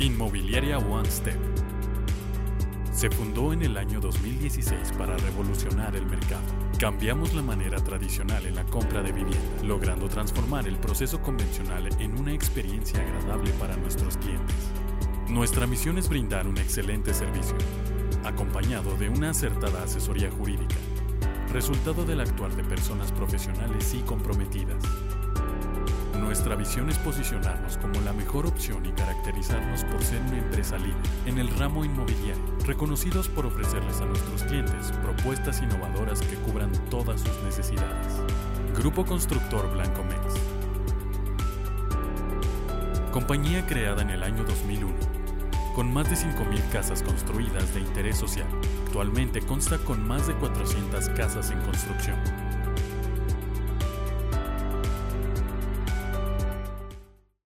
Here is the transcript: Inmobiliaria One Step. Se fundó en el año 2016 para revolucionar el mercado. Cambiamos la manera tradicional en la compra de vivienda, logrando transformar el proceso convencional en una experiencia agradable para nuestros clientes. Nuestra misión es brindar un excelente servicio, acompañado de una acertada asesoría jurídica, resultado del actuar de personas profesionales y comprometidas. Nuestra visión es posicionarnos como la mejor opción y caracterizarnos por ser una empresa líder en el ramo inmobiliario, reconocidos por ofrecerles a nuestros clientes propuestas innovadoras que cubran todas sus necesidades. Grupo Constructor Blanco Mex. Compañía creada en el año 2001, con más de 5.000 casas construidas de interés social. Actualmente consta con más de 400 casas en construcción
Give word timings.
Inmobiliaria 0.00 0.78
One 0.78 1.10
Step. 1.10 1.36
Se 2.92 3.10
fundó 3.10 3.52
en 3.52 3.62
el 3.62 3.76
año 3.76 4.00
2016 4.00 4.92
para 4.96 5.16
revolucionar 5.16 5.96
el 5.96 6.06
mercado. 6.06 6.44
Cambiamos 6.78 7.34
la 7.34 7.42
manera 7.42 7.82
tradicional 7.82 8.46
en 8.46 8.54
la 8.54 8.64
compra 8.64 9.02
de 9.02 9.10
vivienda, 9.10 9.62
logrando 9.64 10.08
transformar 10.08 10.68
el 10.68 10.76
proceso 10.76 11.20
convencional 11.20 11.88
en 11.98 12.16
una 12.16 12.32
experiencia 12.32 13.00
agradable 13.00 13.50
para 13.54 13.76
nuestros 13.76 14.16
clientes. 14.18 14.54
Nuestra 15.28 15.66
misión 15.66 15.98
es 15.98 16.08
brindar 16.08 16.46
un 16.46 16.58
excelente 16.58 17.12
servicio, 17.12 17.56
acompañado 18.22 18.96
de 18.98 19.08
una 19.08 19.30
acertada 19.30 19.82
asesoría 19.82 20.30
jurídica, 20.30 20.76
resultado 21.52 22.04
del 22.04 22.20
actuar 22.20 22.54
de 22.54 22.62
personas 22.62 23.10
profesionales 23.10 23.94
y 23.94 24.02
comprometidas. 24.02 24.84
Nuestra 26.38 26.54
visión 26.54 26.88
es 26.88 26.96
posicionarnos 26.98 27.78
como 27.78 28.00
la 28.02 28.12
mejor 28.12 28.46
opción 28.46 28.86
y 28.86 28.92
caracterizarnos 28.92 29.82
por 29.82 30.00
ser 30.04 30.20
una 30.20 30.38
empresa 30.38 30.78
líder 30.78 30.94
en 31.26 31.38
el 31.38 31.48
ramo 31.58 31.84
inmobiliario, 31.84 32.36
reconocidos 32.64 33.28
por 33.28 33.44
ofrecerles 33.44 34.00
a 34.00 34.04
nuestros 34.04 34.44
clientes 34.44 34.92
propuestas 35.02 35.60
innovadoras 35.60 36.20
que 36.20 36.36
cubran 36.36 36.70
todas 36.90 37.22
sus 37.22 37.42
necesidades. 37.42 38.22
Grupo 38.76 39.04
Constructor 39.04 39.68
Blanco 39.72 40.04
Mex. 40.04 40.34
Compañía 43.10 43.66
creada 43.66 44.02
en 44.02 44.10
el 44.10 44.22
año 44.22 44.44
2001, 44.44 44.94
con 45.74 45.92
más 45.92 46.08
de 46.08 46.14
5.000 46.14 46.70
casas 46.70 47.02
construidas 47.02 47.74
de 47.74 47.80
interés 47.80 48.16
social. 48.16 48.46
Actualmente 48.86 49.40
consta 49.40 49.76
con 49.78 50.06
más 50.06 50.28
de 50.28 50.34
400 50.34 51.08
casas 51.08 51.50
en 51.50 51.60
construcción 51.62 52.16